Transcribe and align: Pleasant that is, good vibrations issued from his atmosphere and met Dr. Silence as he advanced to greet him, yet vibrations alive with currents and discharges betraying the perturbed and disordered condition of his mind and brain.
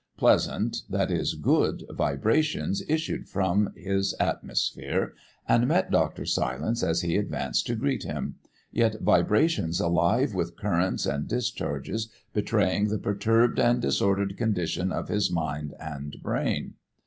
Pleasant 0.17 0.77
that 0.89 1.11
is, 1.11 1.35
good 1.35 1.83
vibrations 1.91 2.81
issued 2.89 3.29
from 3.29 3.71
his 3.75 4.15
atmosphere 4.19 5.13
and 5.47 5.67
met 5.67 5.91
Dr. 5.91 6.25
Silence 6.25 6.81
as 6.81 7.01
he 7.01 7.17
advanced 7.17 7.67
to 7.67 7.75
greet 7.75 8.01
him, 8.03 8.37
yet 8.71 8.99
vibrations 9.01 9.79
alive 9.79 10.33
with 10.33 10.57
currents 10.57 11.05
and 11.05 11.27
discharges 11.27 12.09
betraying 12.33 12.87
the 12.87 12.97
perturbed 12.97 13.59
and 13.59 13.79
disordered 13.79 14.35
condition 14.37 14.91
of 14.91 15.07
his 15.07 15.29
mind 15.31 15.75
and 15.79 16.17
brain. 16.23 16.73